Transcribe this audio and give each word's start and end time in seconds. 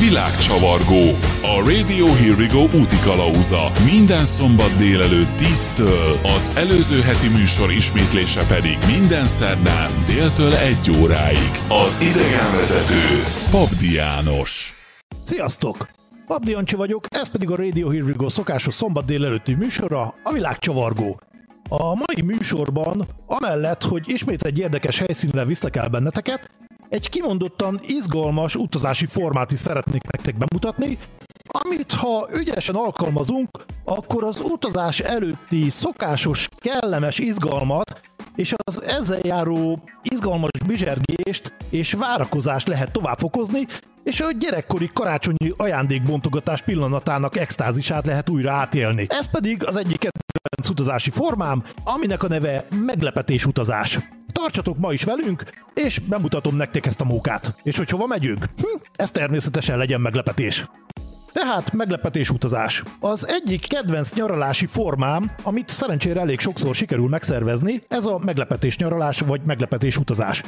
Világcsavargó. 0.00 1.02
A 1.42 1.56
Radio 1.70 2.06
Here 2.06 2.34
We 2.34 2.46
Go 2.52 2.62
úti 2.62 2.98
kalauza. 3.04 3.70
Minden 3.92 4.24
szombat 4.24 4.76
délelőtt 4.76 5.34
10-től, 5.38 6.36
az 6.36 6.56
előző 6.56 7.00
heti 7.00 7.28
műsor 7.28 7.72
ismétlése 7.72 8.46
pedig 8.46 8.78
minden 8.96 9.24
szerdán 9.24 9.90
déltől 10.06 10.52
1 10.54 10.76
óráig. 11.02 11.50
Az 11.68 12.00
idegenvezető 12.00 13.04
Pabdi 13.50 13.92
János. 13.94 14.74
Sziasztok! 15.22 15.88
Pabdi 16.26 16.50
Jancsi 16.50 16.76
vagyok, 16.76 17.06
ez 17.08 17.28
pedig 17.28 17.50
a 17.50 17.56
Radio 17.56 17.88
Here 17.88 18.04
We 18.04 18.12
Go 18.16 18.28
szokásos 18.28 18.74
szombat 18.74 19.04
délelőtti 19.04 19.54
műsora, 19.54 20.14
a 20.22 20.32
világcsavargó. 20.32 21.20
A 21.68 21.94
mai 21.94 22.34
műsorban, 22.34 23.06
amellett, 23.26 23.82
hogy 23.82 24.02
ismét 24.06 24.42
egy 24.42 24.58
érdekes 24.58 24.98
helyszínre 24.98 25.44
viszlek 25.44 25.76
el 25.76 25.88
benneteket, 25.88 26.50
egy 26.96 27.08
kimondottan 27.08 27.80
izgalmas 27.82 28.54
utazási 28.54 29.06
formát 29.06 29.52
is 29.52 29.58
szeretnék 29.58 30.02
nektek 30.10 30.36
bemutatni, 30.36 30.98
amit 31.48 31.92
ha 31.92 32.28
ügyesen 32.32 32.74
alkalmazunk, 32.74 33.48
akkor 33.84 34.24
az 34.24 34.40
utazás 34.40 35.00
előtti 35.00 35.70
szokásos, 35.70 36.48
kellemes 36.58 37.18
izgalmat 37.18 38.00
és 38.36 38.54
az 38.64 38.82
ezzel 38.82 39.20
járó 39.22 39.82
izgalmas 40.02 40.50
bizsergést 40.66 41.52
és 41.70 41.92
várakozást 41.92 42.68
lehet 42.68 42.92
tovább 42.92 43.18
fokozni, 43.18 43.66
és 44.04 44.20
a 44.20 44.32
gyerekkori 44.38 44.90
karácsonyi 44.92 45.52
ajándékbontogatás 45.56 46.62
pillanatának 46.62 47.36
extázisát 47.36 48.06
lehet 48.06 48.28
újra 48.28 48.52
átélni. 48.52 49.06
Ez 49.08 49.30
pedig 49.30 49.66
az 49.66 49.76
egyik 49.76 49.98
kedvenc 49.98 50.70
utazási 50.70 51.10
formám, 51.10 51.64
aminek 51.84 52.22
a 52.22 52.28
neve 52.28 52.66
meglepetés 52.84 53.46
utazás. 53.46 53.98
Tartsatok 54.36 54.78
ma 54.78 54.92
is 54.92 55.04
velünk, 55.04 55.42
és 55.74 55.98
bemutatom 55.98 56.56
nektek 56.56 56.86
ezt 56.86 57.00
a 57.00 57.04
mókát. 57.04 57.54
És 57.62 57.76
hogy 57.76 57.90
hova 57.90 58.06
megyünk? 58.06 58.44
Hm, 58.56 58.82
ez 58.96 59.10
természetesen 59.10 59.78
legyen 59.78 60.00
meglepetés. 60.00 60.64
Tehát 61.32 61.72
meglepetés 61.72 62.30
utazás. 62.30 62.82
Az 63.00 63.26
egyik 63.28 63.68
kedvenc 63.68 64.14
nyaralási 64.14 64.66
formám, 64.66 65.30
amit 65.42 65.68
szerencsére 65.68 66.20
elég 66.20 66.40
sokszor 66.40 66.74
sikerül 66.74 67.08
megszervezni, 67.08 67.82
ez 67.88 68.06
a 68.06 68.18
meglepetés 68.24 68.78
nyaralás 68.78 69.20
vagy 69.20 69.40
meglepetés 69.44 69.96
utazás. 69.96 70.42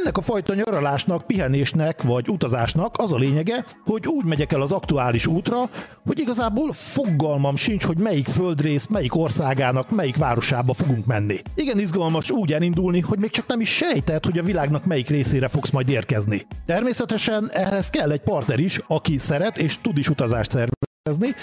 Ennek 0.00 0.16
a 0.16 0.20
fajta 0.20 0.54
nyaralásnak, 0.54 1.26
pihenésnek 1.26 2.02
vagy 2.02 2.28
utazásnak 2.28 2.94
az 2.98 3.12
a 3.12 3.16
lényege, 3.16 3.64
hogy 3.84 4.06
úgy 4.06 4.24
megyek 4.24 4.52
el 4.52 4.60
az 4.62 4.72
aktuális 4.72 5.26
útra, 5.26 5.58
hogy 6.06 6.18
igazából 6.18 6.72
fogalmam 6.72 7.56
sincs, 7.56 7.84
hogy 7.84 7.98
melyik 7.98 8.28
földrész, 8.28 8.86
melyik 8.86 9.16
országának, 9.16 9.90
melyik 9.90 10.16
városába 10.16 10.74
fogunk 10.74 11.06
menni. 11.06 11.42
Igen 11.54 11.78
izgalmas 11.78 12.30
úgy 12.30 12.52
elindulni, 12.52 13.00
hogy 13.00 13.18
még 13.18 13.30
csak 13.30 13.46
nem 13.46 13.60
is 13.60 13.68
sejtett, 13.68 14.24
hogy 14.24 14.38
a 14.38 14.42
világnak 14.42 14.84
melyik 14.84 15.08
részére 15.08 15.48
fogsz 15.48 15.70
majd 15.70 15.88
érkezni. 15.88 16.46
Természetesen 16.66 17.50
ehhez 17.52 17.90
kell 17.90 18.10
egy 18.10 18.22
partner 18.22 18.58
is, 18.58 18.80
aki 18.86 19.18
szeret 19.18 19.58
és 19.58 19.80
tud 19.80 19.98
is 19.98 20.08
utazást 20.08 20.50
szervezni, 20.50 21.34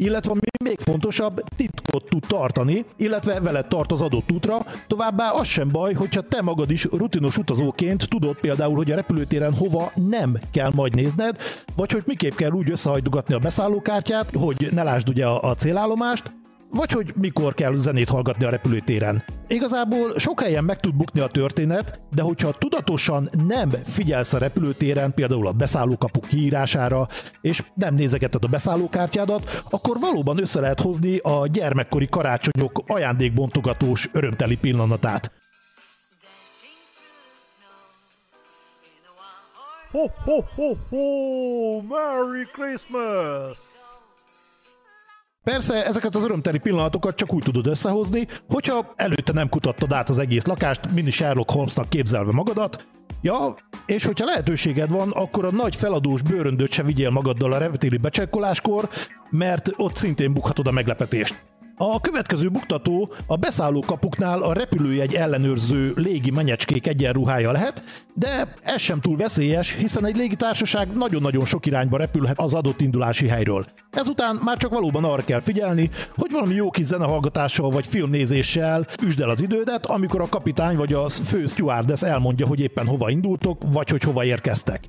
illetve 0.00 0.30
ami 0.30 0.40
még 0.64 0.78
fontosabb, 0.78 1.40
titkot 1.56 2.04
tud 2.08 2.24
tartani, 2.26 2.84
illetve 2.96 3.40
veled 3.40 3.66
tart 3.66 3.92
az 3.92 4.00
adott 4.00 4.32
útra, 4.32 4.66
továbbá 4.86 5.30
az 5.30 5.46
sem 5.46 5.70
baj, 5.70 5.92
hogyha 5.92 6.20
te 6.20 6.42
magad 6.42 6.70
is 6.70 6.84
rutinos 6.84 7.36
utazóként 7.36 8.08
tudod 8.08 8.36
például, 8.40 8.76
hogy 8.76 8.90
a 8.90 8.94
repülőtéren 8.94 9.54
hova 9.54 9.92
nem 9.94 10.38
kell 10.52 10.70
majd 10.74 10.94
nézned, 10.94 11.36
vagy 11.76 11.90
hogy 11.90 12.02
miképp 12.06 12.34
kell 12.34 12.50
úgy 12.50 12.70
összehajdogatni 12.70 13.34
a 13.34 13.38
beszállókártyát, 13.38 14.30
hogy 14.34 14.68
ne 14.72 14.82
lásd 14.82 15.08
ugye 15.08 15.26
a 15.26 15.54
célállomást, 15.54 16.32
vagy 16.70 16.92
hogy 16.92 17.12
mikor 17.16 17.54
kell 17.54 17.74
zenét 17.74 18.08
hallgatni 18.08 18.44
a 18.44 18.50
repülőtéren. 18.50 19.24
Igazából 19.48 20.18
sok 20.18 20.40
helyen 20.40 20.64
meg 20.64 20.80
tud 20.80 20.94
bukni 20.94 21.20
a 21.20 21.26
történet, 21.26 22.00
de 22.10 22.22
hogyha 22.22 22.52
tudatosan 22.52 23.28
nem 23.46 23.70
figyelsz 23.70 24.32
a 24.32 24.38
repülőtéren, 24.38 25.14
például 25.14 25.46
a 25.46 25.52
beszállókapuk 25.52 26.24
kiírására, 26.28 27.08
és 27.40 27.62
nem 27.74 27.94
nézegeted 27.94 28.44
a 28.44 28.48
beszállókártyádat, 28.48 29.62
akkor 29.70 29.98
valóban 30.00 30.40
össze 30.40 30.60
lehet 30.60 30.80
hozni 30.80 31.18
a 31.18 31.46
gyermekkori 31.46 32.06
karácsonyok 32.06 32.82
ajándékbontogatós 32.86 34.08
örömteli 34.12 34.56
pillanatát. 34.56 35.32
Ho, 39.90 40.06
ho, 40.24 40.42
ho, 40.54 40.74
ho! 40.90 41.80
Merry 41.80 42.44
Christmas! 42.52 43.58
Persze 45.44 45.84
ezeket 45.86 46.14
az 46.14 46.24
örömteli 46.24 46.58
pillanatokat 46.58 47.16
csak 47.16 47.32
úgy 47.32 47.42
tudod 47.42 47.66
összehozni, 47.66 48.26
hogyha 48.48 48.92
előtte 48.96 49.32
nem 49.32 49.48
kutattad 49.48 49.92
át 49.92 50.08
az 50.08 50.18
egész 50.18 50.44
lakást, 50.44 50.92
mini 50.92 51.10
Sherlock 51.10 51.50
Holmesnak 51.50 51.88
képzelve 51.88 52.32
magadat, 52.32 52.86
Ja, 53.22 53.54
és 53.86 54.04
hogyha 54.04 54.24
lehetőséged 54.24 54.90
van, 54.90 55.10
akkor 55.10 55.44
a 55.44 55.50
nagy 55.50 55.76
feladós 55.76 56.22
bőröndöt 56.22 56.70
se 56.70 56.82
vigyél 56.82 57.10
magaddal 57.10 57.52
a 57.52 57.58
reptéri 57.58 57.96
becsekkoláskor, 57.96 58.88
mert 59.30 59.70
ott 59.76 59.96
szintén 59.96 60.32
bukhatod 60.32 60.66
a 60.66 60.70
meglepetést. 60.70 61.49
A 61.82 62.00
következő 62.00 62.48
buktató 62.48 63.12
a 63.26 63.36
beszálló 63.36 63.84
kapuknál 63.86 64.42
a 64.42 64.52
repülőjegy 64.52 65.14
ellenőrző 65.14 65.92
légi 65.96 66.30
menyecskék 66.30 66.86
egyenruhája 66.86 67.52
lehet, 67.52 67.82
de 68.14 68.54
ez 68.62 68.80
sem 68.80 69.00
túl 69.00 69.16
veszélyes, 69.16 69.74
hiszen 69.74 70.06
egy 70.06 70.16
légitársaság 70.16 70.92
nagyon-nagyon 70.92 71.44
sok 71.44 71.66
irányba 71.66 71.96
repülhet 71.96 72.38
az 72.38 72.54
adott 72.54 72.80
indulási 72.80 73.26
helyről. 73.26 73.66
Ezután 73.90 74.38
már 74.44 74.56
csak 74.56 74.70
valóban 74.70 75.04
arra 75.04 75.22
kell 75.22 75.40
figyelni, 75.40 75.90
hogy 76.16 76.30
valami 76.30 76.54
jó 76.54 76.70
kis 76.70 76.86
zenehallgatással 76.86 77.70
vagy 77.70 77.86
filmnézéssel 77.86 78.86
üsd 79.02 79.20
el 79.20 79.30
az 79.30 79.42
idődet, 79.42 79.86
amikor 79.86 80.20
a 80.20 80.28
kapitány 80.28 80.76
vagy 80.76 80.92
a 80.92 81.08
fő 81.08 81.46
stewardess 81.46 82.02
elmondja, 82.02 82.46
hogy 82.46 82.60
éppen 82.60 82.86
hova 82.86 83.10
indultok, 83.10 83.62
vagy 83.72 83.88
hogy 83.88 84.02
hova 84.02 84.24
érkeztek. 84.24 84.80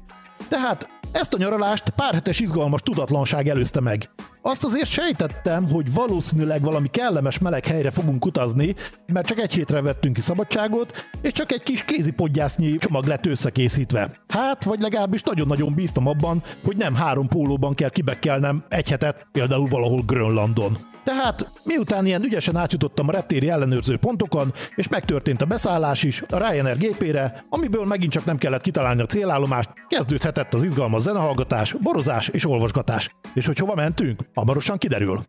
Tehát 0.49 0.89
ezt 1.11 1.33
a 1.33 1.37
nyaralást 1.37 1.89
pár 1.89 2.13
hetes 2.13 2.39
izgalmas 2.39 2.81
tudatlanság 2.81 3.47
előzte 3.47 3.81
meg. 3.81 4.09
Azt 4.43 4.63
azért 4.63 4.89
sejtettem, 4.89 5.69
hogy 5.69 5.93
valószínűleg 5.93 6.61
valami 6.61 6.87
kellemes 6.87 7.39
meleg 7.39 7.65
helyre 7.65 7.91
fogunk 7.91 8.25
utazni, 8.25 8.75
mert 9.05 9.27
csak 9.27 9.39
egy 9.39 9.53
hétre 9.53 9.81
vettünk 9.81 10.15
ki 10.15 10.21
szabadságot, 10.21 11.07
és 11.21 11.31
csak 11.31 11.51
egy 11.51 11.63
kis 11.63 11.85
kézipodgyásznyi 11.85 12.77
csomag 12.77 13.05
lett 13.05 13.25
összekészítve. 13.25 14.23
Hát, 14.27 14.63
vagy 14.63 14.79
legalábbis 14.79 15.21
nagyon-nagyon 15.21 15.73
bíztam 15.73 16.07
abban, 16.07 16.43
hogy 16.63 16.77
nem 16.77 16.95
három 16.95 17.27
pólóban 17.27 17.73
kell 17.73 17.89
kibekkelnem 17.89 18.63
egy 18.69 18.89
hetet, 18.89 19.27
például 19.31 19.67
valahol 19.67 20.01
Grönlandon. 20.05 20.77
Tehát 21.03 21.51
miután 21.63 22.05
ilyen 22.05 22.23
ügyesen 22.23 22.55
átjutottam 22.55 23.07
a 23.07 23.11
reptéri 23.11 23.49
ellenőrző 23.49 23.97
pontokon, 23.97 24.53
és 24.75 24.87
megtörtént 24.87 25.41
a 25.41 25.45
beszállás 25.45 26.03
is 26.03 26.23
a 26.29 26.37
Ryanair 26.37 26.77
gépére, 26.77 27.43
amiből 27.49 27.85
megint 27.85 28.11
csak 28.11 28.25
nem 28.25 28.37
kellett 28.37 28.61
kitalálni 28.61 29.01
a 29.01 29.05
célállomást, 29.05 29.69
kezdődhetett 29.87 30.53
az 30.53 30.63
izgalmas 30.63 31.01
zenehallgatás, 31.01 31.73
borozás 31.73 32.27
és 32.27 32.45
olvasgatás. 32.45 33.15
És 33.33 33.45
hogy 33.45 33.57
hova 33.57 33.75
mentünk? 33.75 34.19
Hamarosan 34.33 34.77
kiderül. 34.77 35.23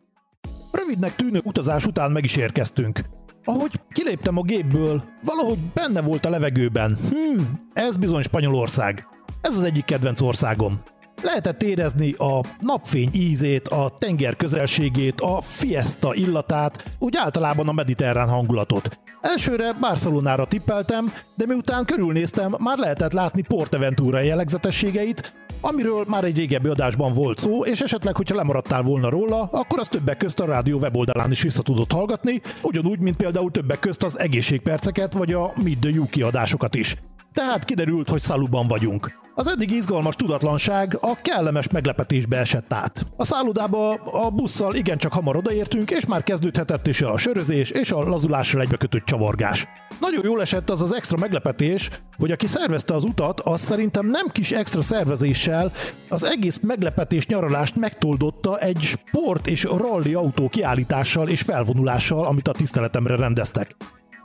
Rövidnek 0.72 1.16
tűnő 1.16 1.40
utazás 1.44 1.86
után 1.86 2.10
meg 2.10 2.24
is 2.24 2.36
érkeztünk. 2.36 3.00
Ahogy 3.44 3.80
kiléptem 3.92 4.38
a 4.38 4.42
gépből, 4.42 5.04
valahogy 5.24 5.58
benne 5.74 6.00
volt 6.00 6.24
a 6.24 6.30
levegőben. 6.30 6.96
Hmm, 7.10 7.58
ez 7.72 7.96
bizony 7.96 8.22
Spanyolország. 8.22 9.08
Ez 9.41 9.56
az 9.56 9.62
egyik 9.62 9.84
kedvenc 9.84 10.20
országom. 10.20 10.80
Lehetett 11.22 11.62
érezni 11.62 12.12
a 12.12 12.41
napfény 12.60 13.10
ízét, 13.12 13.68
a 13.68 13.92
tenger 13.98 14.36
közelségét, 14.36 15.20
a 15.20 15.41
fiesta 15.41 16.14
illatát, 16.14 16.84
úgy 16.98 17.16
általában 17.16 17.68
a 17.68 17.72
mediterrán 17.72 18.28
hangulatot. 18.28 19.00
Elsőre 19.20 19.72
Barcelonára 19.72 20.47
tippeltem, 20.47 21.12
de 21.36 21.47
miután 21.47 21.84
körülnéztem, 21.84 22.54
már 22.59 22.78
lehetett 22.78 23.12
látni 23.12 23.42
Porteventura 23.42 24.21
jellegzetességeit, 24.21 25.34
amiről 25.62 26.04
már 26.09 26.24
egy 26.24 26.36
régebbi 26.36 26.68
adásban 26.68 27.12
volt 27.12 27.38
szó, 27.38 27.64
és 27.64 27.80
esetleg, 27.80 28.16
hogyha 28.16 28.34
lemaradtál 28.36 28.82
volna 28.82 29.10
róla, 29.10 29.42
akkor 29.42 29.78
az 29.78 29.88
többek 29.88 30.16
közt 30.16 30.41
a 30.41 30.47
rádió 30.47 30.78
weboldalán 30.78 31.30
is 31.30 31.42
vissza 31.42 31.62
tudott 31.62 31.92
hallgatni, 31.92 32.41
ugyanúgy, 32.62 32.98
mint 32.98 33.16
például 33.16 33.50
többek 33.50 33.78
közt 33.78 34.03
az 34.03 34.18
egészségperceket 34.18 35.12
vagy 35.12 35.32
a 35.32 35.53
Meet 35.62 35.78
the 35.78 35.91
Yuki 35.91 36.22
adásokat 36.22 36.74
is. 36.74 36.97
Tehát 37.32 37.64
kiderült, 37.64 38.08
hogy 38.08 38.20
szaluban 38.20 38.66
vagyunk. 38.68 39.20
Az 39.34 39.48
eddig 39.48 39.70
izgalmas 39.70 40.16
tudatlanság 40.16 40.98
a 41.00 41.18
kellemes 41.22 41.68
meglepetésbe 41.68 42.36
esett 42.36 42.72
át. 42.72 43.06
A 43.16 43.24
szállodába 43.24 43.92
a 43.94 44.30
busszal 44.30 44.74
igencsak 44.74 45.12
hamar 45.12 45.36
odaértünk, 45.36 45.90
és 45.90 46.06
már 46.06 46.22
kezdődhetett 46.22 46.86
is 46.86 47.02
a 47.02 47.16
sörözés 47.16 47.70
és 47.70 47.90
a 47.90 48.02
lazulással 48.02 48.60
egybekötött 48.60 49.04
csavargás. 49.04 49.66
Nagyon 50.00 50.24
jól 50.24 50.40
esett 50.40 50.70
az 50.70 50.82
az 50.82 50.94
extra 50.94 51.16
meglepetés, 51.16 51.90
hogy 52.16 52.30
aki 52.30 52.46
szervezte 52.46 52.94
az 52.94 53.04
utat, 53.04 53.40
az 53.40 53.60
szerintem 53.60 54.06
nem 54.06 54.26
kis 54.26 54.50
extra 54.50 54.82
szervezéssel 54.82 55.72
az 56.08 56.24
egész 56.24 56.60
meglepetés 56.62 57.26
nyaralást 57.26 57.76
megtoldotta 57.76 58.58
egy 58.58 58.80
sport 58.80 59.46
és 59.46 59.64
rally 59.64 60.14
autó 60.14 60.48
kiállítással 60.48 61.28
és 61.28 61.40
felvonulással, 61.40 62.24
amit 62.24 62.48
a 62.48 62.52
tiszteletemre 62.52 63.16
rendeztek. 63.16 63.76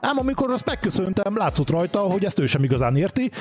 Ám 0.08 0.18
amikor 0.18 0.52
azt 0.52 0.66
megköszöntem, 0.66 1.38
látszott 1.38 1.70
rajta, 1.70 2.00
hogy 2.00 2.26
ezt 2.26 2.40
ő 2.40 2.46
sem 2.46 2.64
igazán 2.64 2.96
érti, 2.96 3.32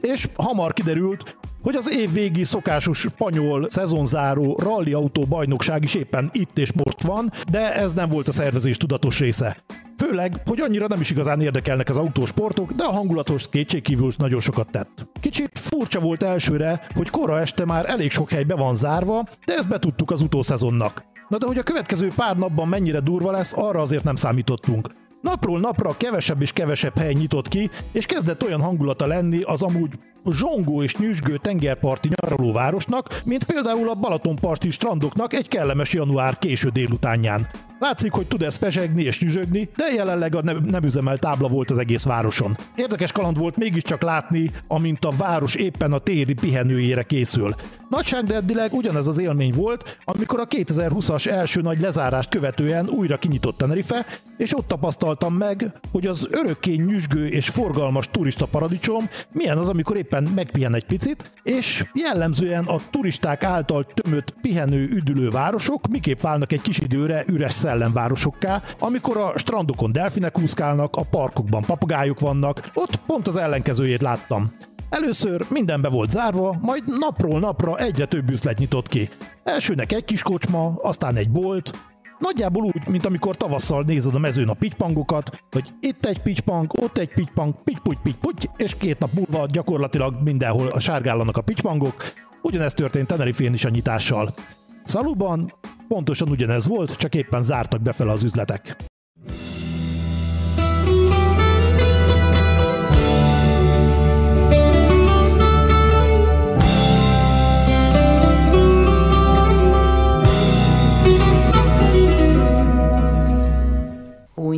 és 0.00 0.28
hamar 0.36 0.72
kiderült, 0.72 1.36
hogy 1.62 1.74
az 1.74 1.90
év 1.90 2.12
végi 2.12 2.44
szokásos 2.44 2.98
spanyol 2.98 3.68
szezonzáró 3.68 4.58
rally 4.62 4.92
autó 4.92 5.24
bajnokság 5.24 5.82
is 5.82 5.94
éppen 5.94 6.30
itt 6.32 6.58
és 6.58 6.72
most 6.72 7.02
van, 7.02 7.32
de 7.50 7.74
ez 7.74 7.92
nem 7.92 8.08
volt 8.08 8.28
a 8.28 8.32
szervezés 8.32 8.76
tudatos 8.76 9.18
része. 9.18 9.56
Főleg, 9.96 10.40
hogy 10.46 10.60
annyira 10.60 10.86
nem 10.86 11.00
is 11.00 11.10
igazán 11.10 11.40
érdekelnek 11.40 11.88
az 11.88 11.96
autósportok, 11.96 12.72
de 12.72 12.84
a 12.84 12.92
hangulatos 12.92 13.48
kétségkívül 13.48 14.12
nagyon 14.16 14.40
sokat 14.40 14.70
tett. 14.70 15.06
Kicsit 15.20 15.58
furcsa 15.58 16.00
volt 16.00 16.22
elsőre, 16.22 16.86
hogy 16.94 17.10
kora 17.10 17.40
este 17.40 17.64
már 17.64 17.88
elég 17.88 18.10
sok 18.10 18.30
hely 18.30 18.44
be 18.44 18.54
van 18.54 18.74
zárva, 18.74 19.24
de 19.46 19.54
ezt 19.54 19.68
betudtuk 19.68 20.10
az 20.10 20.22
utószezonnak. 20.22 21.04
Na 21.28 21.38
de 21.38 21.46
hogy 21.46 21.58
a 21.58 21.62
következő 21.62 22.12
pár 22.16 22.36
napban 22.36 22.68
mennyire 22.68 23.00
durva 23.00 23.30
lesz, 23.30 23.52
arra 23.56 23.80
azért 23.80 24.04
nem 24.04 24.16
számítottunk. 24.16 24.88
Napról 25.24 25.60
napra 25.60 25.96
kevesebb 25.96 26.40
és 26.40 26.52
kevesebb 26.52 26.98
hely 26.98 27.12
nyitott 27.12 27.48
ki, 27.48 27.70
és 27.92 28.06
kezdett 28.06 28.42
olyan 28.42 28.60
hangulata 28.60 29.06
lenni 29.06 29.42
az 29.42 29.62
amúgy 29.62 29.90
zsongó 30.30 30.82
és 30.82 30.96
nyüzsgő 30.96 31.36
tengerparti 31.36 32.08
nyaralóvárosnak, 32.08 33.20
mint 33.24 33.44
például 33.44 33.88
a 33.88 33.94
Balatonparti 33.94 34.70
strandoknak 34.70 35.32
egy 35.32 35.48
kellemes 35.48 35.92
január 35.92 36.38
késő 36.38 36.68
délutánján. 36.68 37.48
Látszik, 37.78 38.12
hogy 38.12 38.26
tud 38.26 38.42
ez 38.42 38.56
pesegni 38.56 39.02
és 39.02 39.20
nyüzsögni, 39.20 39.68
de 39.76 39.84
jelenleg 39.94 40.34
a 40.34 40.42
nem, 40.42 40.64
nem 40.64 40.84
üzemelt 40.84 41.20
tábla 41.20 41.48
volt 41.48 41.70
az 41.70 41.78
egész 41.78 42.04
városon. 42.04 42.56
Érdekes 42.76 43.12
kaland 43.12 43.38
volt 43.38 43.56
mégiscsak 43.56 44.02
látni, 44.02 44.50
amint 44.66 45.04
a 45.04 45.12
város 45.16 45.54
éppen 45.54 45.92
a 45.92 45.98
téri 45.98 46.34
pihenőjére 46.34 47.02
készül. 47.02 47.54
Nagyságrendileg 47.88 48.72
ugyanez 48.72 49.06
az 49.06 49.18
élmény 49.18 49.52
volt, 49.54 49.98
amikor 50.04 50.40
a 50.40 50.46
2020-as 50.46 51.26
első 51.26 51.60
nagy 51.60 51.80
lezárást 51.80 52.28
követően 52.28 52.88
újra 52.88 53.16
kinyitott 53.16 53.56
Tenerife, 53.56 54.06
és 54.36 54.56
ott 54.56 54.68
tapasztaltam 54.68 55.34
meg, 55.34 55.72
hogy 55.92 56.06
az 56.06 56.28
örökké 56.30 56.74
nyüzsgő 56.74 57.26
és 57.26 57.48
forgalmas 57.48 58.08
turista 58.10 58.46
paradicsom 58.46 59.08
milyen 59.32 59.58
az, 59.58 59.68
amikor 59.68 59.96
éppen 59.96 60.13
megpihen 60.22 60.74
egy 60.74 60.84
picit, 60.84 61.32
és 61.42 61.84
jellemzően 61.92 62.64
a 62.64 62.76
turisták 62.90 63.44
által 63.44 63.86
tömött 63.94 64.34
pihenő 64.40 64.88
üdülő 64.88 65.30
városok 65.30 65.88
miképp 65.88 66.20
válnak 66.20 66.52
egy 66.52 66.62
kis 66.62 66.78
időre 66.78 67.24
üres 67.28 67.52
szellemvárosokká, 67.52 68.62
amikor 68.78 69.16
a 69.16 69.32
strandokon 69.38 69.92
delfinek 69.92 70.38
úszkálnak, 70.38 70.96
a 70.96 71.02
parkokban 71.10 71.62
papagájok 71.62 72.20
vannak, 72.20 72.70
ott 72.74 72.96
pont 72.96 73.26
az 73.26 73.36
ellenkezőjét 73.36 74.02
láttam. 74.02 74.52
Először 74.90 75.44
minden 75.50 75.80
be 75.80 75.88
volt 75.88 76.10
zárva, 76.10 76.56
majd 76.60 76.82
napról 76.98 77.40
napra 77.40 77.78
egyre 77.78 78.04
több 78.04 78.30
üzlet 78.30 78.58
nyitott 78.58 78.88
ki. 78.88 79.08
Elsőnek 79.44 79.92
egy 79.92 80.04
kis 80.04 80.22
kocsma, 80.22 80.74
aztán 80.82 81.16
egy 81.16 81.30
bolt, 81.30 81.70
Nagyjából 82.18 82.62
úgy, 82.62 82.88
mint 82.88 83.04
amikor 83.06 83.36
tavasszal 83.36 83.82
nézed 83.82 84.14
a 84.14 84.18
mezőn 84.18 84.48
a 84.48 84.54
pitypangokat, 84.54 85.42
hogy 85.50 85.74
itt 85.80 86.06
egy 86.06 86.22
pitypang, 86.22 86.72
ott 86.82 86.98
egy 86.98 87.14
pitypang, 87.14 87.54
pity 87.64 87.78
puty 87.82 87.98
pity 88.02 88.18
puty 88.20 88.50
és 88.56 88.74
két 88.76 88.98
nap 88.98 89.12
múlva 89.12 89.46
gyakorlatilag 89.46 90.14
mindenhol 90.22 90.66
a 90.68 90.80
sárgállanak 90.80 91.36
a 91.36 91.42
pitypangok. 91.42 91.94
Ugyanezt 92.42 92.76
történt 92.76 93.06
Tenerifén 93.06 93.52
is 93.52 93.64
a 93.64 93.68
nyitással. 93.68 94.34
Szaluban 94.84 95.52
pontosan 95.88 96.28
ugyanez 96.28 96.66
volt, 96.66 96.96
csak 96.96 97.14
éppen 97.14 97.42
zártak 97.42 97.82
befele 97.82 98.12
az 98.12 98.22
üzletek. 98.22 98.76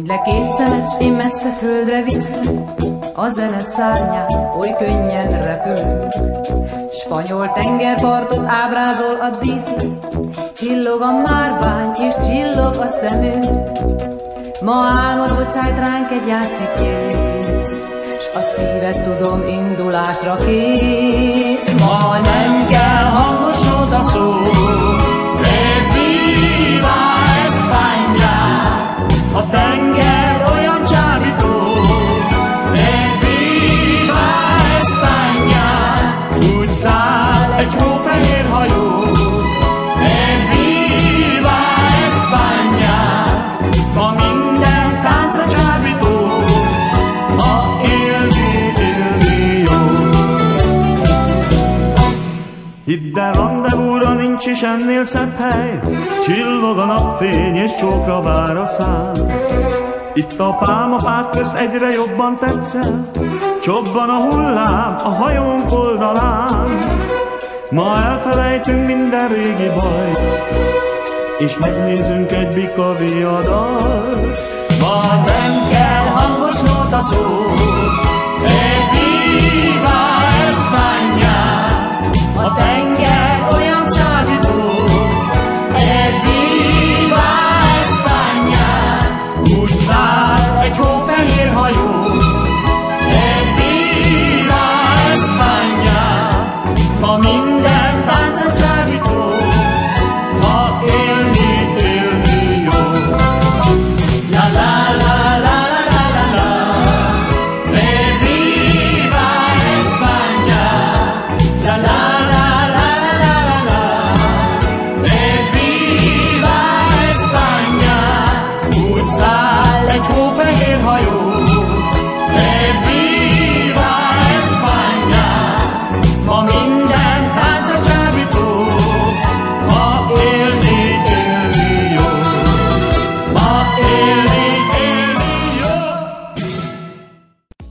Fújj 0.07 0.19
le 0.19 0.23
két 0.25 0.57
szelet, 0.57 1.03
én 1.03 1.13
messze 1.13 1.53
földre 1.61 2.03
viszlek, 2.03 2.45
a 3.15 3.29
zene 3.29 3.61
szárnyán 3.61 4.51
oly 4.59 4.75
könnyen 4.79 5.41
repülünk. 5.41 6.13
Spanyol 6.93 7.53
tengerpartot 7.53 8.47
ábrázol 8.47 9.21
a 9.21 9.31
díszlet, 9.43 9.87
csillog 10.57 11.01
a 11.01 11.11
márvány 11.11 11.91
és 11.95 12.15
csillog 12.27 12.75
a 12.75 12.87
szemünk. 12.87 13.45
Ma 14.61 14.75
álmodott 14.75 15.53
csájt 15.53 15.79
ránk 15.79 16.11
egy 16.11 16.27
játszik 16.29 16.69
s 18.21 18.37
a 18.37 18.41
szívet 18.41 19.03
tudom 19.03 19.43
indulásra 19.47 20.37
kész. 20.37 21.73
Ma 21.79 22.19
nem 22.19 22.67
kell 22.69 23.05
hangosod 23.05 23.93
a 23.93 24.05
szó, 24.05 24.33
tenger 25.43 27.16
ennél 54.97 55.09
szebb 55.09 55.37
hely, 55.39 55.81
Csillog 56.25 56.79
a 56.79 56.85
napfény 56.85 57.57
és 57.57 57.71
csókra 57.79 58.23
vár 58.23 58.57
a 58.57 58.67
szám. 58.67 59.13
Itt 60.15 60.41
a 60.41 60.57
pálmafák 60.61 61.31
közt 61.31 61.57
egyre 61.57 61.89
jobban 61.93 62.37
tetszel, 62.41 63.11
Csobban 63.63 64.09
a 64.09 64.17
hullám 64.17 64.97
a 65.05 65.09
hajónk 65.09 65.73
oldalán. 65.73 66.79
Ma 67.71 67.97
elfelejtünk 67.97 68.87
minden 68.87 69.29
régi 69.29 69.69
baj, 69.75 70.11
És 71.39 71.57
megnézünk 71.59 72.33
egy 72.33 72.55
bika 72.55 72.95
viadal. 72.95 73.81
Ma 74.81 75.25
nem 75.27 75.69
kell 75.71 76.07
hangos 76.15 76.61
nóta 76.61 77.03
szó, 77.03 77.45
De 78.43 78.75
España, 80.51 81.37
a 82.37 82.55
tenger 82.55 83.26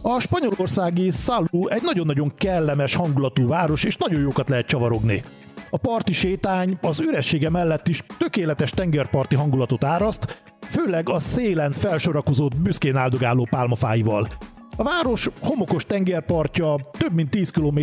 A 0.07 0.19
spanyolországi 0.19 1.11
Salou 1.11 1.67
egy 1.67 1.81
nagyon-nagyon 1.81 2.33
kellemes 2.37 2.95
hangulatú 2.95 3.47
város, 3.47 3.83
és 3.83 3.95
nagyon 3.95 4.21
jókat 4.21 4.49
lehet 4.49 4.65
csavarogni. 4.65 5.23
A 5.69 5.77
parti 5.77 6.13
sétány 6.13 6.77
az 6.81 6.99
üressége 6.99 7.49
mellett 7.49 7.87
is 7.87 8.03
tökéletes 8.17 8.71
tengerparti 8.71 9.35
hangulatot 9.35 9.83
áraszt, 9.83 10.41
főleg 10.61 11.09
a 11.09 11.19
szélen 11.19 11.71
felsorakozott 11.71 12.55
büszkén 12.55 12.95
áldogáló 12.95 13.47
pálmafáival. 13.49 14.27
A 14.77 14.83
város 14.83 15.29
homokos 15.41 15.85
tengerpartja 15.85 16.75
több 16.97 17.13
mint 17.13 17.29
10 17.29 17.49
km, 17.49 17.79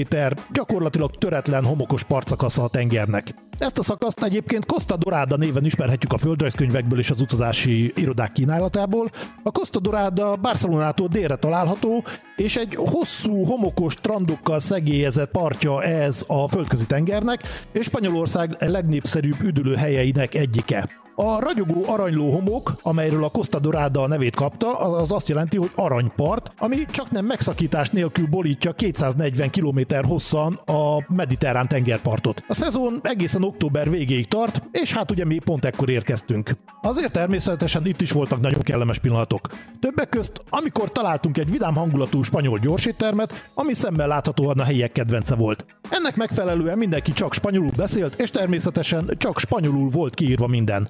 gyakorlatilag 0.52 1.10
töretlen 1.18 1.64
homokos 1.64 2.02
partszakasza 2.02 2.62
a 2.62 2.68
tengernek. 2.68 3.34
Ezt 3.58 3.78
a 3.78 3.82
szakaszt 3.82 4.22
egyébként 4.22 4.66
Costa 4.66 4.96
Dorada 4.96 5.36
néven 5.36 5.64
ismerhetjük 5.64 6.12
a 6.12 6.18
földrajzkönyvekből 6.18 6.98
és 6.98 7.10
az 7.10 7.20
utazási 7.20 7.92
irodák 7.96 8.32
kínálatából. 8.32 9.10
A 9.42 9.50
Costa 9.50 9.80
Dorada 9.80 10.36
Barcelonától 10.36 11.08
délre 11.08 11.36
található, 11.36 12.04
és 12.36 12.56
egy 12.56 12.74
hosszú, 12.74 13.44
homokos 13.44 13.92
strandokkal 13.92 14.60
szegélyezett 14.60 15.30
partja 15.30 15.82
ez 15.82 16.24
a 16.26 16.48
földközi 16.48 16.86
tengernek, 16.86 17.40
és 17.72 17.84
Spanyolország 17.84 18.56
legnépszerűbb 18.58 19.40
üdülő 19.42 19.74
helyeinek 19.74 20.34
egyike. 20.34 20.88
A 21.14 21.40
ragyogó 21.40 21.84
aranyló 21.86 22.30
homok, 22.30 22.72
amelyről 22.82 23.24
a 23.24 23.28
Costa 23.28 23.58
Dorada 23.58 24.02
a 24.02 24.08
nevét 24.08 24.36
kapta, 24.36 24.78
az 24.78 25.12
azt 25.12 25.28
jelenti, 25.28 25.56
hogy 25.56 25.70
aranypart, 25.74 26.52
ami 26.58 26.76
csak 26.90 27.10
nem 27.10 27.24
megszakítás 27.24 27.90
nélkül 27.90 28.26
bolítja 28.26 28.72
240 28.72 29.50
km 29.50 29.80
hosszan 30.02 30.54
a 30.54 31.12
mediterrán 31.14 31.68
tengerpartot. 31.68 32.44
A 32.48 32.54
szezon 32.54 33.00
egészen 33.02 33.42
október 33.42 33.90
végéig 33.90 34.28
tart, 34.28 34.62
és 34.70 34.92
hát 34.92 35.10
ugye 35.10 35.24
mi 35.24 35.38
pont 35.38 35.64
ekkor 35.64 35.90
érkeztünk. 35.90 36.50
Azért 36.82 37.12
természetesen 37.12 37.86
itt 37.86 38.00
is 38.00 38.10
voltak 38.10 38.40
nagyon 38.40 38.60
kellemes 38.60 38.98
pillanatok. 38.98 39.48
Többek 39.80 40.08
közt, 40.08 40.42
amikor 40.50 40.92
találtunk 40.92 41.38
egy 41.38 41.50
vidám 41.50 41.74
hangulatú 41.74 42.22
spanyol 42.22 42.58
gyorséttermet, 42.58 43.50
ami 43.54 43.74
szemmel 43.74 44.08
láthatóan 44.08 44.58
a 44.58 44.64
helyiek 44.64 44.92
kedvence 44.92 45.34
volt. 45.34 45.66
Ennek 45.90 46.16
megfelelően 46.16 46.78
mindenki 46.78 47.12
csak 47.12 47.34
spanyolul 47.34 47.72
beszélt, 47.76 48.20
és 48.20 48.30
természetesen 48.30 49.10
csak 49.16 49.38
spanyolul 49.38 49.90
volt 49.90 50.14
kiírva 50.14 50.46
minden. 50.46 50.88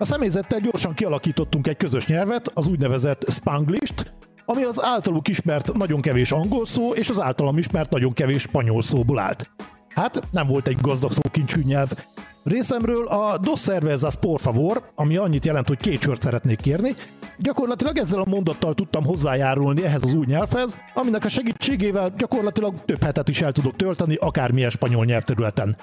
A 0.00 0.04
személyzettel 0.04 0.60
gyorsan 0.60 0.94
kialakítottunk 0.94 1.66
egy 1.66 1.76
közös 1.76 2.06
nyelvet, 2.06 2.50
az 2.54 2.66
úgynevezett 2.66 3.30
Spanglist, 3.30 4.14
ami 4.44 4.62
az 4.62 4.82
általuk 4.82 5.28
ismert 5.28 5.72
nagyon 5.72 6.00
kevés 6.00 6.32
angol 6.32 6.66
szó 6.66 6.94
és 6.94 7.08
az 7.08 7.20
általam 7.20 7.58
ismert 7.58 7.90
nagyon 7.90 8.12
kevés 8.12 8.42
spanyol 8.42 8.82
szóból 8.82 9.18
állt. 9.18 9.50
Hát 9.94 10.22
nem 10.32 10.46
volt 10.46 10.68
egy 10.68 10.76
gazdag 10.80 11.12
szókincsű 11.12 11.62
nyelv. 11.64 11.92
Részemről 12.44 13.06
a 13.06 13.38
dos 13.38 13.60
cervezas 13.60 14.16
por 14.16 14.40
favor, 14.40 14.82
ami 14.94 15.16
annyit 15.16 15.44
jelent, 15.44 15.68
hogy 15.68 15.78
két 15.78 16.02
sört 16.02 16.22
szeretnék 16.22 16.60
kérni, 16.60 16.94
gyakorlatilag 17.38 17.98
ezzel 17.98 18.20
a 18.20 18.28
mondattal 18.28 18.74
tudtam 18.74 19.04
hozzájárulni 19.04 19.84
ehhez 19.84 20.04
az 20.04 20.14
új 20.14 20.26
nyelvhez, 20.26 20.76
aminek 20.94 21.24
a 21.24 21.28
segítségével 21.28 22.14
gyakorlatilag 22.16 22.84
több 22.84 23.02
hetet 23.02 23.28
is 23.28 23.40
el 23.40 23.52
tudok 23.52 23.76
tölteni 23.76 24.14
akármilyen 24.14 24.70
spanyol 24.70 25.04
nyelvterületen 25.04 25.76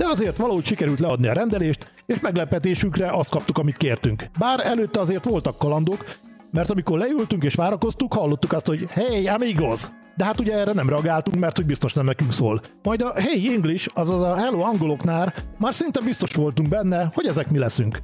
de 0.00 0.06
azért 0.08 0.36
valahogy 0.38 0.64
sikerült 0.64 0.98
leadni 0.98 1.28
a 1.28 1.32
rendelést, 1.32 1.92
és 2.06 2.20
meglepetésünkre 2.20 3.10
azt 3.10 3.30
kaptuk, 3.30 3.58
amit 3.58 3.76
kértünk. 3.76 4.24
Bár 4.38 4.66
előtte 4.66 5.00
azért 5.00 5.24
voltak 5.24 5.58
kalandok, 5.58 6.04
mert 6.50 6.70
amikor 6.70 6.98
leültünk 6.98 7.44
és 7.44 7.54
várakoztuk, 7.54 8.14
hallottuk 8.14 8.52
azt, 8.52 8.66
hogy 8.66 8.86
hey, 8.90 9.28
amigos! 9.28 9.86
De 10.16 10.24
hát 10.24 10.40
ugye 10.40 10.54
erre 10.54 10.72
nem 10.72 10.88
reagáltunk, 10.88 11.38
mert 11.38 11.56
hogy 11.56 11.66
biztos 11.66 11.92
nem 11.92 12.04
nekünk 12.04 12.32
szól. 12.32 12.60
Majd 12.82 13.02
a 13.02 13.12
hey 13.14 13.48
English, 13.54 13.88
azaz 13.94 14.22
a 14.22 14.36
hello 14.36 14.60
angoloknál 14.60 15.34
már 15.58 15.74
szinte 15.74 16.00
biztos 16.00 16.34
voltunk 16.34 16.68
benne, 16.68 17.10
hogy 17.14 17.26
ezek 17.26 17.50
mi 17.50 17.58
leszünk. 17.58 17.98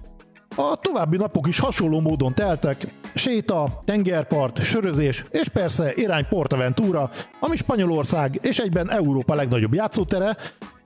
A 0.56 0.76
további 0.80 1.16
napok 1.16 1.46
is 1.46 1.58
hasonló 1.58 2.00
módon 2.00 2.34
teltek, 2.34 2.86
séta, 3.14 3.80
tengerpart, 3.84 4.62
sörözés, 4.62 5.24
és 5.30 5.48
persze 5.48 5.92
irány 5.94 6.26
Portaventura, 6.28 7.10
ami 7.40 7.56
Spanyolország 7.56 8.38
és 8.42 8.58
egyben 8.58 8.90
Európa 8.90 9.34
legnagyobb 9.34 9.74
játszótere, 9.74 10.36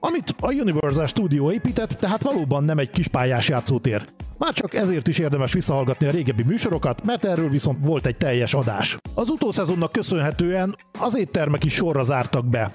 amit 0.01 0.35
a 0.41 0.53
Universal 0.53 1.07
Studio 1.07 1.53
épített, 1.53 1.91
tehát 1.91 2.23
valóban 2.23 2.65
nem 2.65 2.79
egy 2.79 2.91
kispályás 2.91 3.49
játszótér. 3.49 4.05
Már 4.39 4.53
csak 4.53 4.75
ezért 4.75 5.09
is 5.09 5.19
érdemes 5.19 5.53
visszahallgatni 5.53 6.07
a 6.07 6.11
régebbi 6.11 6.43
műsorokat, 6.43 7.05
mert 7.05 7.25
erről 7.25 7.49
viszont 7.49 7.87
volt 7.87 8.07
egy 8.07 8.17
teljes 8.17 8.55
adás. 8.55 8.97
Az 9.15 9.29
utószezonnak 9.29 9.93
köszönhetően 9.93 10.77
az 10.99 11.17
éttermek 11.17 11.65
is 11.65 11.75
sorra 11.75 12.03
zártak 12.03 12.47
be. 12.47 12.73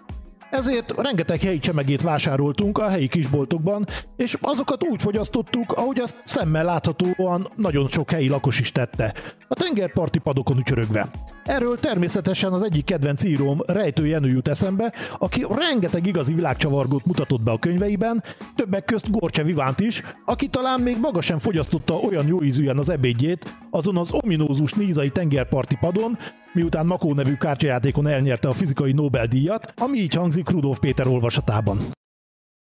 Ezért 0.51 0.93
rengeteg 1.01 1.41
helyi 1.41 1.57
csemegét 1.57 2.01
vásároltunk 2.01 2.77
a 2.77 2.89
helyi 2.89 3.07
kisboltokban, 3.07 3.85
és 4.17 4.37
azokat 4.41 4.83
úgy 4.83 5.01
fogyasztottuk, 5.01 5.71
ahogy 5.71 5.99
azt 5.99 6.21
szemmel 6.25 6.63
láthatóan 6.63 7.47
nagyon 7.55 7.87
sok 7.87 8.11
helyi 8.11 8.27
lakos 8.27 8.59
is 8.59 8.71
tette, 8.71 9.13
a 9.47 9.53
tengerparti 9.53 10.19
padokon 10.19 10.57
ücsörögve. 10.57 11.09
Erről 11.45 11.79
természetesen 11.79 12.53
az 12.53 12.63
egyik 12.63 12.85
kedvenc 12.85 13.23
íróm 13.23 13.61
Rejtő 13.65 14.07
Jenő 14.07 14.27
jut 14.27 14.47
eszembe, 14.47 14.93
aki 15.17 15.45
rengeteg 15.49 16.05
igazi 16.05 16.33
világcsavargót 16.33 17.05
mutatott 17.05 17.41
be 17.41 17.51
a 17.51 17.59
könyveiben, 17.59 18.23
többek 18.55 18.85
közt 18.85 19.11
Gorcse 19.11 19.43
Vivánt 19.43 19.79
is, 19.79 20.01
aki 20.25 20.47
talán 20.47 20.79
még 20.79 20.97
maga 20.99 21.21
sem 21.21 21.39
fogyasztotta 21.39 21.93
olyan 21.93 22.27
jó 22.27 22.43
ízűen 22.43 22.77
az 22.77 22.89
ebédjét, 22.89 23.57
azon 23.69 23.97
az 23.97 24.11
ominózus 24.11 24.73
nízai 24.73 25.09
tengerparti 25.09 25.77
padon, 25.79 26.17
miután 26.53 26.85
Makó 26.85 27.13
nevű 27.13 27.33
kártyajátékon 27.33 28.07
elnyerte 28.07 28.47
a 28.47 28.53
fizikai 28.53 28.91
Nobel-díjat, 28.91 29.73
ami 29.77 29.97
így 29.97 30.13
hangzik 30.13 30.49
Rudolf 30.49 30.79
Péter 30.79 31.07
olvasatában. 31.07 31.79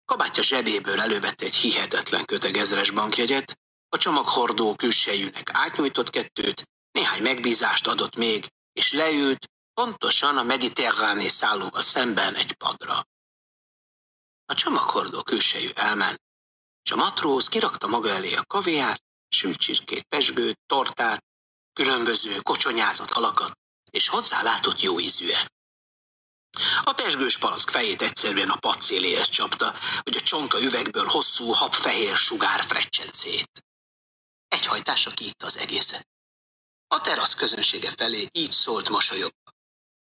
Kabátja 0.05 0.43
zsebéből 0.43 1.01
elővette 1.01 1.45
egy 1.45 1.55
hihetetlen 1.55 2.25
köteg 2.25 2.57
ezres 2.57 2.91
bankjegyet, 2.91 3.59
a 3.89 3.99
csomaghordó 3.99 4.75
külsejűnek 4.75 5.51
átnyújtott 5.53 6.11
kettőt, 6.11 6.63
néhány 6.93 7.23
megbízást 7.23 7.87
adott 7.87 8.17
még, 8.17 8.45
és 8.75 8.93
leült 8.93 9.51
pontosan 9.75 10.39
a 10.39 10.43
mediterráné 10.43 11.29
szállóval 11.29 11.83
szemben 11.83 12.35
egy 12.35 12.53
padra. 12.53 13.07
A 14.47 14.55
csomaghordó 14.55 15.23
külsejű 15.23 15.69
elment, 15.75 16.23
és 16.83 16.91
a 16.91 16.97
matróz 16.97 17.49
kirakta 17.49 17.87
maga 17.87 18.11
elé 18.11 18.35
a 18.35 18.45
kaviát, 18.45 19.03
sült 19.29 19.57
csirkét, 19.57 20.03
pesgőt, 20.03 20.61
tortát, 20.67 21.25
különböző 21.73 22.41
kocsonyázott 22.43 23.11
halakat, 23.11 23.59
és 23.91 24.09
hozzálátott 24.09 24.81
jó 24.81 25.01
ízűen. 25.01 25.53
A 26.85 26.93
pesgős 26.93 27.39
palack 27.39 27.71
fejét 27.71 28.03
egyszerűen 28.03 28.51
a 28.51 28.57
pacéléhez 28.57 29.29
csapta, 29.29 29.75
hogy 30.03 30.17
a 30.17 30.21
csonka 30.21 30.61
üvegből 30.61 31.07
hosszú 31.07 31.51
habfehér 31.51 32.17
sugár 32.17 32.65
frecsencét. 32.65 33.65
Egy 34.49 34.67
hajtásra 34.67 35.11
kiitta 35.11 35.47
az 35.47 35.57
egészet. 35.57 36.14
A 36.97 37.01
terasz 37.01 37.35
közönsége 37.35 37.91
felé 37.97 38.27
így 38.33 38.51
szólt 38.51 38.89
mosolyogva. 38.89 39.51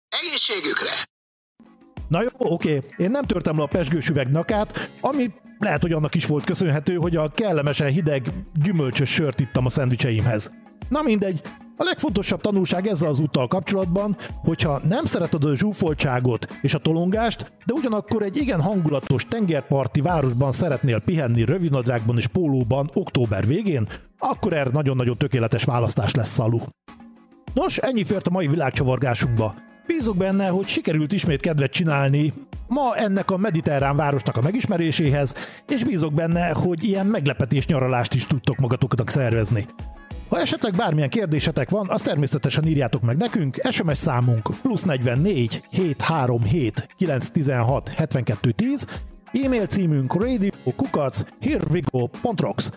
Egészségükre! 0.09 1.09
Na 2.09 2.23
jó, 2.23 2.29
oké, 2.39 2.83
én 2.97 3.11
nem 3.11 3.25
törtem 3.25 3.57
le 3.57 3.63
a 3.63 3.67
pesgős 3.67 4.09
üveg 4.09 4.31
nakát, 4.31 4.91
ami 5.01 5.35
lehet, 5.59 5.83
hogy 5.83 5.93
annak 5.93 6.15
is 6.15 6.27
volt 6.27 6.45
köszönhető, 6.45 6.95
hogy 6.95 7.17
a 7.17 7.33
kellemesen 7.33 7.89
hideg, 7.89 8.33
gyümölcsös 8.63 9.11
sört 9.11 9.41
ittam 9.41 9.67
a 9.67 9.71
szendvicseimhez. 9.71 10.51
Na 10.89 11.03
mindegy, 11.03 11.41
a 11.77 11.85
legfontosabb 11.85 12.41
tanulság 12.41 12.87
ezzel 12.87 13.09
az 13.09 13.21
úttal 13.21 13.49
kapcsolatban, 13.49 14.17
hogyha 14.43 14.81
nem 14.89 15.05
szereted 15.05 15.45
a 15.45 15.57
zsúfoltságot 15.57 16.47
és 16.63 16.75
a 16.75 16.79
tolongást, 16.79 17.53
de 17.67 17.73
ugyanakkor 17.73 18.23
egy 18.23 18.37
igen 18.37 18.61
hangulatos 18.61 19.25
tengerparti 19.25 20.01
városban 20.01 20.53
szeretnél 20.53 21.01
pihenni 21.01 21.45
rövidnadrágban 21.45 22.17
és 22.17 22.27
pólóban 22.27 22.91
október 22.95 23.47
végén, 23.47 23.89
akkor 24.19 24.53
erre 24.53 24.71
nagyon-nagyon 24.71 25.19
tökéletes 25.19 25.65
választás 25.65 26.15
lesz 26.15 26.33
Szalu. 26.33 26.59
Nos, 27.55 27.77
ennyi 27.77 28.05
fért 28.05 28.27
a 28.27 28.31
mai 28.31 28.47
világcsavargásunkba. 28.47 29.55
Bízok 29.87 30.17
benne, 30.17 30.49
hogy 30.49 30.67
sikerült 30.67 31.13
ismét 31.13 31.41
kedvet 31.41 31.73
csinálni 31.73 32.33
ma 32.69 32.97
ennek 32.97 33.31
a 33.31 33.37
mediterrán 33.37 33.97
városnak 33.97 34.37
a 34.37 34.41
megismeréséhez, 34.41 35.35
és 35.69 35.85
bízok 35.85 36.15
benne, 36.15 36.51
hogy 36.51 36.85
ilyen 36.85 37.07
meglepetés 37.07 37.67
nyaralást 37.67 38.15
is 38.15 38.27
tudtok 38.27 38.57
magatoknak 38.57 39.11
szervezni. 39.11 39.67
Ha 40.29 40.41
esetleg 40.41 40.75
bármilyen 40.77 41.09
kérdésetek 41.09 41.71
van, 41.71 41.89
azt 41.89 42.05
természetesen 42.05 42.67
írjátok 42.67 43.03
meg 43.03 43.17
nekünk, 43.17 43.57
SMS 43.71 43.99
számunk 43.99 44.49
plusz 44.63 44.83
44 44.83 45.63
737 45.71 46.89
916 46.97 47.89
72 47.89 48.51
10, 48.51 48.87
e-mail 49.45 49.67
címünk 49.67 50.15
radiokukac 50.15 51.25
hervigo.rocks. 51.41 52.71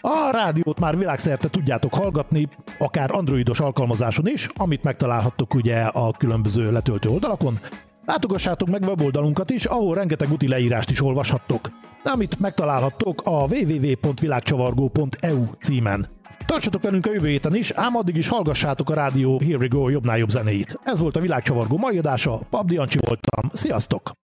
A 0.00 0.30
rádiót 0.30 0.80
már 0.80 0.98
világszerte 0.98 1.48
tudjátok 1.48 1.94
hallgatni, 1.94 2.48
akár 2.78 3.10
androidos 3.10 3.60
alkalmazáson 3.60 4.28
is, 4.28 4.48
amit 4.54 4.84
megtalálhattok 4.84 5.54
ugye 5.54 5.80
a 5.80 6.12
különböző 6.12 6.72
letöltő 6.72 7.08
oldalakon. 7.08 7.60
Látogassátok 8.04 8.68
meg 8.68 8.82
weboldalunkat 8.82 9.50
is, 9.50 9.64
ahol 9.64 9.94
rengeteg 9.94 10.32
úti 10.32 10.48
leírást 10.48 10.90
is 10.90 11.02
olvashattok, 11.02 11.70
amit 12.04 12.38
megtalálhattok 12.38 13.22
a 13.24 13.44
www.világcsavargó.eu 13.44 15.44
címen. 15.60 16.06
Tartsatok 16.46 16.82
velünk 16.82 17.06
a 17.06 17.12
jövő 17.12 17.28
héten 17.28 17.54
is, 17.54 17.70
ám 17.70 17.96
addig 17.96 18.16
is 18.16 18.28
hallgassátok 18.28 18.90
a 18.90 18.94
rádió 18.94 19.38
Here 19.38 19.56
We 19.56 19.68
Go 19.68 19.88
jobbnál 19.88 20.18
jobb 20.18 20.30
zenéit. 20.30 20.78
Ez 20.84 20.98
volt 20.98 21.16
a 21.16 21.20
világcsavargó 21.20 21.76
mai 21.76 21.98
adása, 21.98 22.38
Pabdi 22.50 22.76
Ancsi 22.76 22.98
voltam, 23.06 23.50
sziasztok! 23.52 24.25